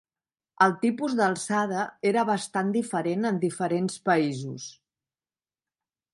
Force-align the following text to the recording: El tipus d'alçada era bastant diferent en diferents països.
El 0.65 0.71
tipus 0.85 1.15
d'alçada 1.19 1.83
era 2.13 2.23
bastant 2.31 2.73
diferent 2.79 3.31
en 3.33 3.39
diferents 3.45 4.01
països. 4.09 4.69